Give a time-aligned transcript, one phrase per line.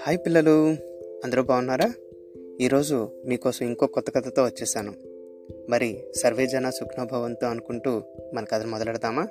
[0.00, 0.76] Hi పిల్లలు
[1.24, 1.92] అందరూ బాగున్నారా?
[2.60, 4.94] ఈరోజు మీకోసం ఇంకో కొత్త కథతో వచ్చేసాను.
[5.68, 8.02] మరి సర్వేజన సుఖ్నభవంతో అనుకుంటూ
[8.34, 9.28] మన కథను మొదలెడతామా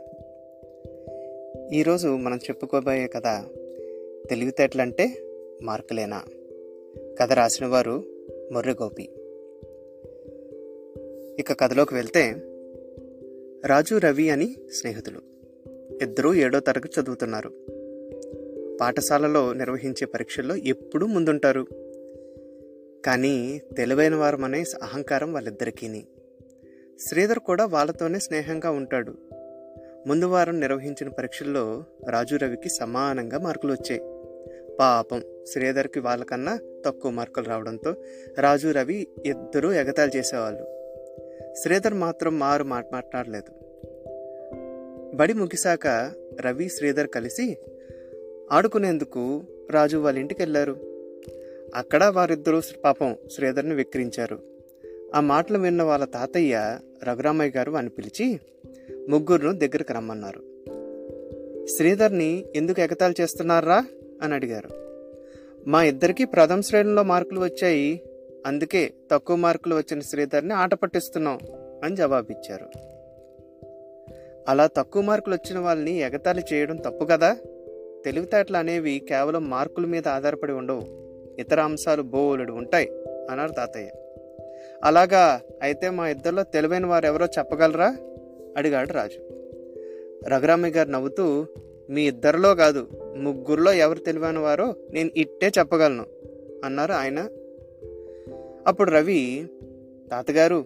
[1.73, 3.43] ఈరోజు మనం చెప్పుకోబోయే కథ
[4.29, 5.21] తెలివితేటలంటే
[5.61, 6.23] మార్కులేనా?
[7.21, 8.03] కథ రాసిన వారు
[8.51, 9.09] మొర్రెగోపి.
[11.39, 12.35] ఇక కథలోకి వెళ్తే
[13.65, 15.19] రాజు రవి అని స్నేహితులు.
[16.01, 17.76] ఇద్దరూ ఏడో తరగతి చదువుతున్నారు.
[18.81, 21.67] పాఠశాలలో నిర్వహించే పరీక్షల్లో ఎప్పుడూ ముందుంటారు.
[23.05, 26.05] కానీ తెలివైన వారమనే అహంకారం వాళ్ళిద్దరికీని.
[26.99, 29.13] శ్రీధర్ కూడా వాళ్ళతోనే స్నేహంగా ఉంటాడు.
[30.07, 34.01] ముందు వారం నిర్వహించిన పరీక్షల్లో రాజు రవికి సమానంగా మార్కులు వచ్చాయి
[34.79, 37.95] పాపం శ్రీధర్కి వాళ్ళకన్నా తక్కువ మార్కులు రావడంతో
[38.39, 40.65] రాజు రవి ఇద్దరూ ఎగతాళి చేసేవాళ్ళు.
[41.55, 43.57] శ్రీధర్ మాత్రం మారు మాట మాట్లాడలేదు.
[45.15, 47.57] బడి ముగిశాక రవి శ్రీధర్ కలిసి
[48.51, 50.77] ఆడుకునేందుకు రాజు వాళ్ళ ఇంటికి వెళ్ళారు
[51.75, 54.39] అక్కడ వారిద్దరూ పాపం శ్రీధర్ని విక్రించారు
[55.15, 58.39] ఆ మాటలు విన్న వాళ్ళ తాతయ్య రఘురామయ్య గారు అని పిలిచి
[59.09, 60.43] ముగ్గురును దగ్గరికి రమ్మన్నారు.
[61.65, 63.85] శ్రీధర్ని ఎందుకు ఎగతాళి చేస్తున్నారా?
[64.21, 64.69] అని అడిగారు.
[65.67, 68.01] మా ఇద్దరికి ప్రథమ శ్రేణిలో మార్కులు వచ్చాయి.
[68.45, 71.39] అందుకే తక్కువ మార్కులు వచ్చిన శ్రీధర్ని ఆట పట్టిస్తున్నాం
[71.83, 72.65] అని జవాబిచ్చారు.
[74.47, 77.37] అలా తక్కువ మార్కులు వచ్చిన వాళ్ళని ఎగతాళి చేయడం తప్పు కదా?
[78.05, 80.83] తెలివితేటలు అనేవి కేవలం మార్కుల మీద ఆధారపడి ఉండవు.
[81.39, 82.89] ఇతర అంశాలు బోలుడు ఉంటాయి
[83.29, 83.89] అన్నారు తాతయ్య.
[84.83, 87.97] అలాగా అయితే మా ఇద్దరిలో తెలివైన వారు ఎవరో చెప్పగలరా?
[88.57, 89.19] అడిగాడు రాజు.
[90.29, 91.45] రఘురామయ్య గారు నవ్వుతూ
[91.89, 92.87] మీ ఇద్దరిలో కాదు
[93.17, 96.05] ముగ్గురులో ఎవరు తెలివైన వారో నేను ఇట్టే చెప్పగలను
[96.63, 97.29] అన్నారు ఆయన.
[98.67, 99.47] అప్పుడు రవి
[100.11, 100.65] తాతగారు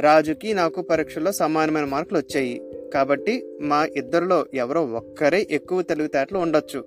[0.00, 6.84] రాజుకి నాకు పరీక్షల్లో సమానమైన మార్కులు వచ్చాయి కాబట్టి మా ఇద్దరిలో ఎవరో ఒక్కరే ఎక్కువ తెలివితేటలు ఉండొచ్చు.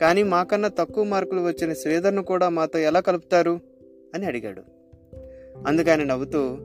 [0.00, 3.60] కానీ మాకన్నా తక్కువ మార్కులు వచ్చిన శ్రీధర్ను కూడా మాతో ఎలా కలుపుతారు?
[4.14, 4.62] అని అడిగాడు.
[5.66, 6.56] అందుకని నవ్వుతూ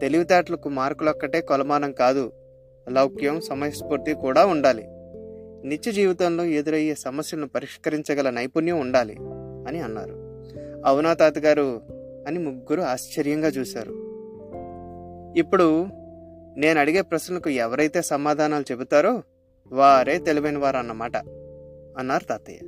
[0.00, 2.32] తెలివితేటలకు మార్కులొక్కటే కొలమానం కాదు
[2.88, 4.84] లౌక్యం సమయస్ఫూర్తి కూడా ఉండాలి.
[5.68, 9.16] నిత్య జీవితంలో ఎదురయ్యే సమస్యలను పరిష్కరించగల నైపుణ్యం ఉండాలి
[9.68, 10.44] అని అన్నారు.
[10.86, 11.80] అవునా తాతగారు?
[12.26, 14.10] అని ముగ్గురు ఆశ్చర్యంగా చూశారు.
[15.36, 15.86] ఇప్పుడు
[16.56, 19.22] నేను అడిగే ప్రశ్నలకు ఎవరైతే సమాధానాలు చెబుతారో
[19.72, 21.16] వారే తెలివైన వారు అన్నమాట
[21.98, 22.58] అన్నారు తాతయ్య.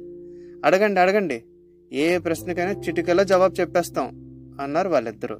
[0.65, 1.45] అడగండి అడగండి
[1.93, 4.07] ఏ ప్రశ్నకైనా చిటికలో జవాబు చెప్పేస్తాం
[4.61, 5.39] అన్నారు వాళ్ళిద్దరూ.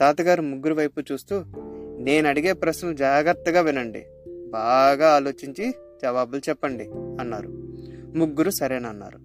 [0.00, 1.44] తాతగారు ముగ్గురు వైపు చూస్తూ
[1.98, 4.06] నేను అడిగే ప్రశ్నలు జాగ్రత్తగా వినండి
[4.50, 7.48] బాగా ఆలోచించి జవాబులు చెప్పండి అన్నారు.
[8.18, 9.18] ముగ్గురు సరేనన్నారు.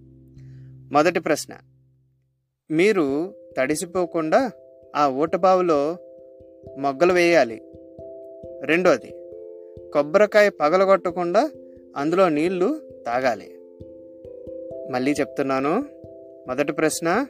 [0.93, 1.53] మొదటి ప్రశ్న
[2.71, 4.51] మీరు తడిసిపోకుండా
[4.95, 5.97] ఆ ఊటబావులో
[6.77, 7.61] మొగ్గలు వేయాలి
[8.63, 9.13] రెండోది
[9.93, 11.51] కొబ్బరికాయ పగలగొట్టకుండా
[11.95, 13.51] అందులో నీళ్ళు తాగాలి.
[14.91, 15.83] మళ్ళీ చెప్తున్నాను.
[16.47, 17.27] మొదటి ప్రశ్న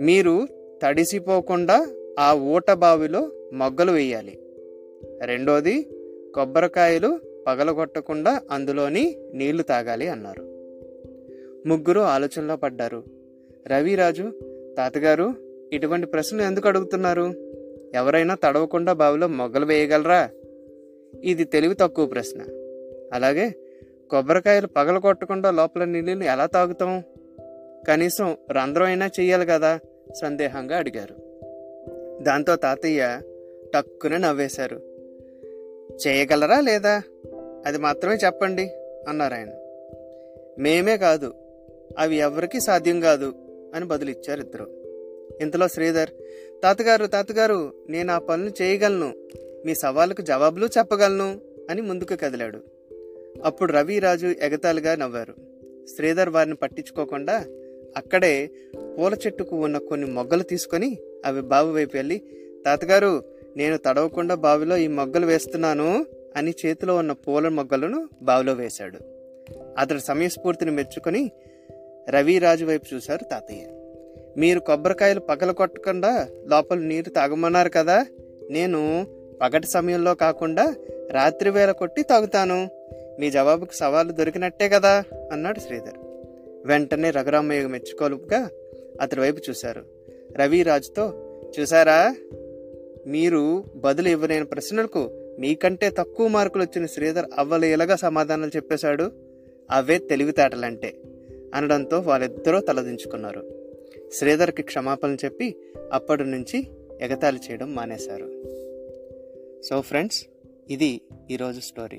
[0.00, 0.46] మీరు
[0.82, 1.86] తడిసిపోకుండా
[2.18, 4.38] ఆ ఊట బావిలో మొగ్గలు వేయాలి.
[5.24, 5.82] రెండోది
[6.34, 10.42] కొబ్బరికాయలు పగలగొట్టకుండా అందులోని నీళ్ళు తాగాలి అన్నారు.
[11.68, 13.02] ముగ్గురు ఆలోచనలో పడ్డారు.
[13.66, 14.32] రవిరాజు
[14.76, 15.34] తాతగారు
[15.72, 17.49] ఇటువంటి ప్రశ్నలు ఎందుకు అడుగుతున్నారు?
[17.94, 20.28] ఎవరైనా తడవకుండా బావిలో మొగ్గలు వేయగలరా?
[21.24, 22.42] ఇది తెలివి తక్కువ ప్రశ్న.
[23.12, 23.54] అలాగే
[24.10, 27.02] కొబ్బరికాయలు పగల కొట్టకుండా లోపల నీళ్ళని ఎలా తాగుతాం?
[27.88, 29.78] కనీసం రంధ్రం అయినా చెయ్యాలి కదా?
[30.20, 31.14] సందేహంగా అడిగారు.
[32.22, 33.20] దాంతో తాతయ్య
[33.74, 34.80] టక్కున నవ్వేశారు.
[36.06, 37.02] చేయగలరా లేదా?
[37.66, 38.70] అది మాత్రమే చెప్పండి
[39.08, 39.50] అన్నారు ఆయన.
[40.58, 41.34] మేమే కాదు
[41.98, 43.34] అవి ఎవరికీ సాధ్యం కాదు
[43.74, 44.68] అని బదులిచ్చారు ఇద్దరు.
[45.40, 46.10] ఇంతలో శ్రీధర్
[46.62, 49.14] తాతగారు తాతగారు నేను ఆ పనులు చేయగలను.
[49.66, 51.40] మీ సవాళ్ళకు జవాబులు చెప్పగలను
[51.70, 52.58] అని ముందుకు కదిలాడు.
[53.44, 55.34] అప్పుడు రవి రాజు ఎగతాళిగా నవ్వారు.
[55.96, 57.44] శ్రీధర్ వారిని పట్టించుకోకుండా
[57.96, 58.50] అక్కడే
[58.98, 62.22] పూల చెట్టుకు ఉన్న కొన్ని మొగ్గలు తీసుకొని అవి బావి వైపు వెళ్ళి
[62.66, 63.22] తాతగారు
[63.56, 66.06] నేను తడవకుండా బావిలో ఈ మొగ్గలు వేస్తున్నాను
[66.36, 68.98] అని చేతిలో ఉన్న పూల మొగ్గలను బావిలో వేశాడు.
[69.78, 71.30] అతడు సమయస్ఫూర్తిని మెచ్చుకొని
[72.10, 73.79] రవిరాజు వైపు చూశారు తాతయ్య.
[74.40, 78.06] మీరు కొబ్బరికాయలు పగల కొట్టకుండా లోపల నీరు తాగమన్నారు కదా.
[78.50, 79.06] నేను
[79.42, 80.74] పగటి సమయంలో కాకుండా
[81.10, 82.68] రాత్రి వేళ కొట్టి తాగుతాను.
[83.20, 85.98] మీ జవాబుకు సవాలు దొరికినట్టే కదా అన్నాడు శ్రీధర్.
[86.64, 88.48] వెంటనే రఘురామయ్య మెచ్చుకోలుపుగా
[89.00, 89.84] అతడి వైపు చూశారు.
[90.36, 91.12] రవి రాజుతో
[91.60, 92.16] చూసారా
[93.06, 99.12] మీరు బదులు ఇవ్వలేని ప్రశ్నలకు మీకంటే తక్కువ మార్కులు వచ్చిన శ్రీధర్ అవ్వలేలాగా సమాధానాలు చెప్పేశాడు?
[99.70, 100.94] అవే తెలివితేటలంటే
[101.54, 103.59] అనడంతో వాళ్ళిద్దరూ తలదించుకున్నారు.
[104.12, 105.56] శ్రీధర్కి క్షమాపణలు చెప్పి
[105.92, 106.66] అప్పటి నుంచి
[107.00, 108.42] ఎగతాళి చేయడం మానేశారు.
[109.62, 110.26] సో ఫ్రెండ్స్
[110.70, 111.96] ఇది ఈరోజు స్టోరీ.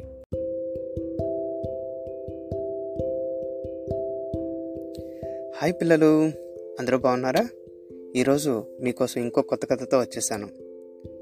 [5.58, 6.32] హాయ్ పిల్లలు
[6.80, 7.48] అందరూ బాగున్నారా?
[8.16, 10.48] ఈరోజు మీకోసం ఇంకో కొత్త కథతో వచ్చేసాను.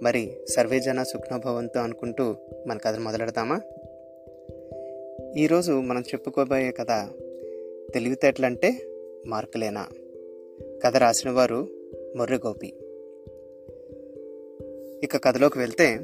[0.04, 2.36] మరి సర్వేజన సుఖ్నభవంతో అనుకుంటూ
[2.68, 3.62] మన కథను మొదలెడతామా
[5.38, 7.10] ఈరోజు మనం చెప్పుకోబోయే కథ
[7.94, 8.82] తెలివితేటలంటే
[9.26, 9.88] మార్కులేనా?
[10.86, 11.68] కథ రాసిన వారు
[12.48, 12.68] గోపి.
[15.04, 16.00] ఇక కథలోకి వెళ్తే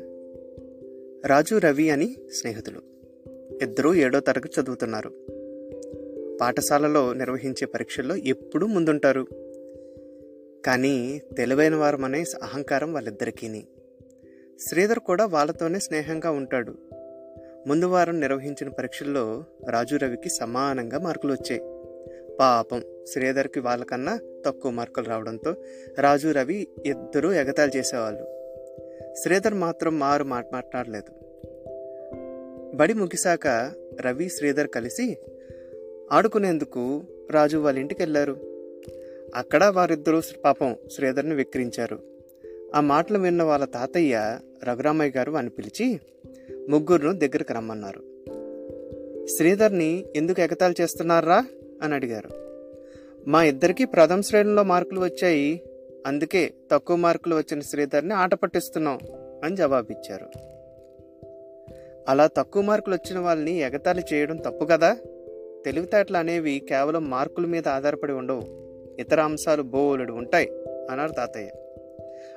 [1.25, 2.81] రాజు రవి అని స్నేహితులు.
[3.61, 5.11] ఇద్దరూ ఏడో తరగతి చదువుతున్నారు.
[6.41, 9.27] పాఠశాలలో నిర్వహించే పరీక్షల్లో ఎప్పుడూ ముందుంటారు.
[10.65, 13.67] కానీ తెలివైన వారమనే అహంకారం వాళ్ళిద్దరికీని.
[14.67, 16.73] శ్రీధర్ కూడా వాళ్ళతోనే స్నేహంగా ఉంటాడు.
[17.67, 21.74] ముందు వారం నిర్వహించిన పరీక్షల్లో రాజు రవికి సమానంగా మార్కులు వచ్చాయి
[22.39, 25.55] పాపం శ్రీధర్కి వాళ్ళకన్నా తక్కువ మార్కులు రావడంతో
[25.99, 28.25] రాజు రవి ఇద్దరూ ఎగతాలు చేసేవాళ్ళు.
[29.15, 31.25] శ్రీధర్ మాత్రం మారు మాట మాట్లాడలేదు.
[32.75, 33.47] బడి ముగిశాక
[34.01, 35.17] రవి శ్రీధర్ కలిసి
[36.11, 38.37] ఆడుకునేందుకు రాజు వాళ్ళ ఇంటికి వెళ్ళారు.
[39.35, 41.99] అక్కడ వారిద్దరూ పాపం శ్రీధర్ని వెక్కిరించారు.
[42.75, 45.99] ఆ మాటలు విన్న వాళ్ళ తాతయ్య రఘురామయ్య గారు అని పిలిచి
[46.69, 48.03] ముగ్గురును దగ్గరికి రమ్మన్నారు.
[49.27, 51.45] శ్రీధర్ని ఎందుకు ఎగతాలు చేస్తున్నారా?
[51.85, 52.29] అని అడిగారు.
[53.27, 55.61] మా ఇద్దరికి ప్రథమ శ్రేణిలో మార్కులు వచ్చాయి.
[56.07, 58.99] అందుకే తక్కువ మార్కులు వచ్చిన శ్రీధర్ని ఆట పట్టిస్తున్నాం
[59.43, 60.25] అని జవాబిచ్చారు.
[62.09, 64.97] అలా తక్కువ మార్కులు వచ్చిన వాళ్ళని ఎగతాళి చేయడం తప్పు కదా?
[65.65, 68.43] తెలివితేటలు అనేవి కేవలం మార్కుల మీద ఆధారపడి ఉండవు.
[68.99, 70.49] ఇతర అంశాలు బోలుడు ఉంటాయి
[70.91, 71.49] అన్నారు తాతయ్య.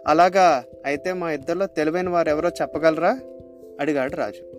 [0.07, 3.21] అలాగా అయితే మా ఇద్దరిలో తెలివైన వారు ఎవరో చెప్పగలరా?
[3.81, 4.59] అడిగాడు రాజు.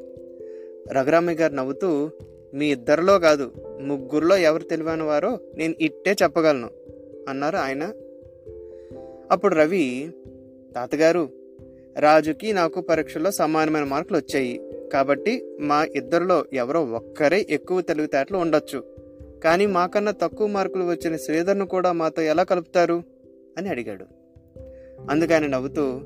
[0.93, 2.09] రఘురామయ్య గారు నవ్వుతూ
[2.53, 6.69] మీ ఇద్దరిలో కాదు ముగ్గురులో ఎవరు తెలివైన వారో నేను ఇట్టే చెప్పగలను
[7.29, 7.93] అన్నారు ఆయన.
[9.31, 10.11] అప్పుడు రవి
[10.75, 11.29] తాతగారు
[11.99, 14.61] రాజుకి నాకు పరీక్షల్లో సమానమైన మార్కులు వచ్చాయి.
[14.93, 18.83] కాబట్టి మా ఇద్దరిలో ఎవరో ఒక్కరే ఎక్కువ తెలివితేటలు ఉండొచ్చు.
[19.43, 23.03] కానీ మాకన్నా తక్కువ మార్కులు వచ్చిన శ్రీధర్ను కూడా మాతో ఎలా కలుపుతారు?
[23.57, 24.05] అని అడిగాడు.
[25.09, 25.99] అందుకని నవ్వుతూ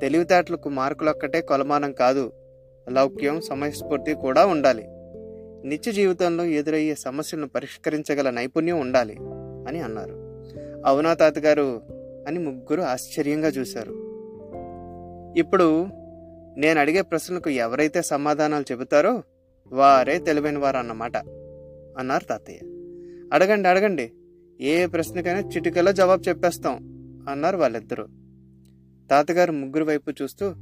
[0.00, 2.32] తెలివితేటలకు మార్కులు ఒక్కటే కొలమానం కాదు
[2.90, 4.88] లౌక్యం సమయస్ఫూర్తి కూడా ఉండాలి.
[5.64, 9.16] నిత్య జీవితంలో ఎదురయ్యే సమస్యలను పరిష్కరించగల నైపుణ్యం ఉండాలి
[9.68, 10.12] అని అన్నారు.
[10.86, 11.82] అవునా తాతగారు?
[12.28, 13.92] అని ముగ్గురు ఆశ్చర్యంగా చూశారు.
[15.36, 15.86] ఇప్పుడు
[16.56, 19.22] నేను అడిగే ప్రశ్నలకు ఎవరైతే సమాధానాలు చెబుతారో
[19.72, 21.16] వారే తెలివైన వారు అన్నమాట
[21.98, 22.58] అన్నారు తాతయ్య.
[23.32, 24.12] అడగండి అడగండి.
[24.60, 28.06] ఏ ప్రశ్నకైనా చిటికలో జవాబు చెప్పేస్తాం అన్నారు వాళ్ళిద్దరూ.
[29.10, 30.54] తాతగారు ముగ్గురు వైపు చూస్తూ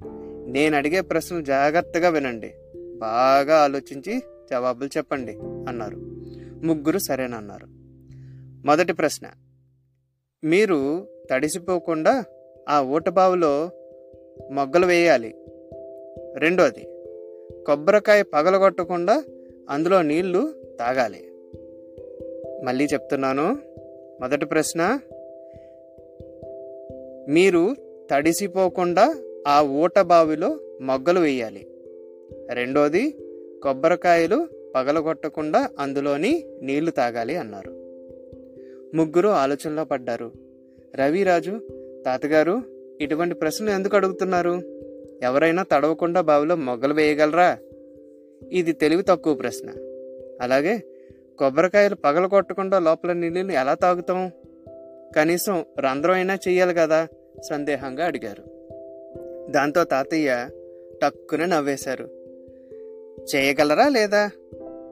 [0.46, 2.54] నేను అడిగే ప్రశ్నలు జాగ్రత్తగా వినండి
[2.98, 5.38] బాగా ఆలోచించి జవాబులు చెప్పండి
[5.68, 5.96] అన్నారు.
[6.66, 7.66] ముగ్గురు సరేనన్నారు.
[8.66, 9.26] మొదటి ప్రశ్న.
[10.44, 12.24] మీరు తడిసిపోకుండా
[12.68, 13.70] ఆ ఊటబావులో
[14.50, 15.34] మొగ్గలు వేయాలి.
[16.36, 16.84] రెండోది.
[17.66, 19.24] కొబ్బరికాయ పగలగొట్టకుండా
[19.70, 21.30] అందులో నీళ్ళు తాగాలి.
[22.64, 23.58] మళ్ళీ చెప్తున్నాను.
[24.20, 25.00] మొదటి ప్రశ్న.
[27.28, 27.76] మీరు
[28.10, 29.14] తడిసిపోకుండా
[29.48, 31.66] ఆ ఊట బావిలో మొగ్గలు వేయాలి.
[32.50, 33.25] రెండోది.
[33.66, 37.70] కొబ్బరికాయలు పగలగొట్టకుండా అందులోని నీళ్ళు తాగాలి అన్నారు.
[38.94, 40.32] ముగ్గురు ఆలోచనలో పడ్డారు.
[40.94, 41.60] రవిరాజు
[42.06, 42.62] తాతగారు
[43.00, 44.62] ఇటువంటి ప్రశ్నలు ఎందుకు అడుగుతున్నారు?
[45.22, 47.58] ఎవరైనా తడవకుండా బావిలో మొగ్గలు వేయగలరా?
[48.52, 49.70] ఇది తెలివి తక్కువ ప్రశ్న.
[50.40, 50.82] అలాగే
[51.38, 54.30] కొబ్బరికాయలు పగల కొట్టకుండా లోపల నీళ్ళని ఎలా తాగుతాం?
[55.16, 57.08] కనీసం రంధ్రం అయినా చెయ్యాలి కదా?
[57.50, 58.42] సందేహంగా అడిగారు.
[59.50, 60.48] దాంతో తాతయ్య
[61.02, 62.15] టక్కున నవ్వేశారు.
[63.20, 64.30] చేయగలరా లేదా?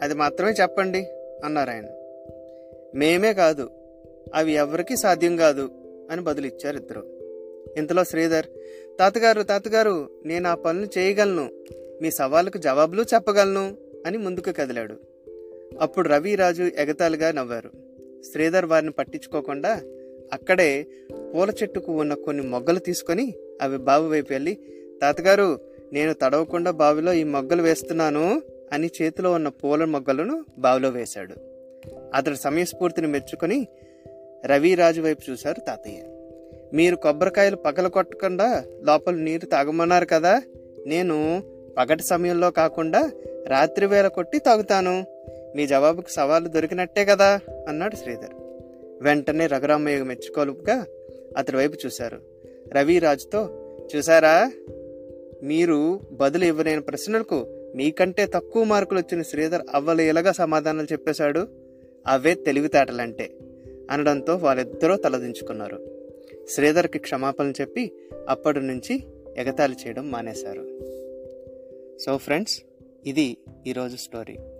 [0.03, 1.07] అది మాత్రమే చెప్పండి
[1.45, 1.87] అన్నారు ఆయన.
[2.95, 3.71] మేమే కాదు
[4.35, 5.69] అవి ఎవరికీ సాధ్యం కాదు
[6.11, 7.05] అని బదులిచ్చారు ఇద్దరు.
[7.77, 8.47] ఇంతలో శ్రీధర్
[8.99, 11.51] తాతగారు తాతగారు నేను ఆ పనులు చేయగలను
[12.03, 13.77] మీ సవాళ్ళకు జవాబులు చెప్పగలను
[14.07, 14.97] అని ముందుకు కదిలాడు.
[15.81, 17.71] అప్పుడు రవి రాజు ఎగతాళిగా నవ్వారు.
[18.33, 19.81] శ్రీధర్ వారిని పట్టించుకోకుండా
[20.33, 20.87] అక్కడే
[21.35, 24.59] పూల చెట్టుకు ఉన్న కొన్ని మొగ్గలు తీసుకొని అవి బాబు వైపు వెళ్ళి
[25.03, 25.59] తాతగారు
[25.95, 31.35] నేను తడవకుండా బావిలో ఈ మొగ్గలు వేస్తున్నాను అని చేతిలో ఉన్న పూల మొగ్గలను బావిలో వేశాడు.
[32.15, 33.69] అతడు సమయస్ఫూర్తిని మెచ్చుకొని
[34.47, 36.03] రవిరాజు వైపు చూశారు తాతయ్య.
[36.73, 40.43] మీరు కొబ్బరికాయలు పగల కొట్టకుండా లోపల నీరు తాగమన్నారు కదా
[40.87, 41.43] నేను
[41.79, 43.11] పగటి సమయంలో కాకుండా
[43.47, 45.05] రాత్రి వేళ కొట్టి తాగుతాను.
[45.57, 48.35] మీ జవాబుకు సవాలు దొరికినట్టే కదా అన్నాడు శ్రీధర్.
[49.01, 50.87] వెంటనే రఘురామయ్య మెచ్చుకోలుగా
[51.37, 52.21] అతడి వైపు చూశారు.
[52.73, 53.51] రవి రాజుతో
[53.97, 54.53] చూసారా
[55.45, 57.47] మీరు బదులు ఇవ్వలేని ప్రశ్నలకు
[57.77, 61.49] మీకంటే తక్కువ మార్కులు వచ్చిన శ్రీధర్ అవ్వలేలాగా సమాధానాలు చెప్పేశాడు?
[62.07, 63.31] అవే తెలివితేటలంటే
[63.91, 66.05] అనడంతో వాళ్ళిద్దరూ తలదించుకున్నారు.
[66.49, 67.93] శ్రీధర్కి క్షమాపణలు చెప్పి
[68.29, 69.05] అప్పటి నుంచి
[69.37, 70.65] ఎగతాళి చేయడం మానేశారు.
[71.99, 72.63] సో ఫ్రెండ్స్
[73.07, 73.37] ఇది
[73.67, 74.37] ఈరోజు స్టోరీ.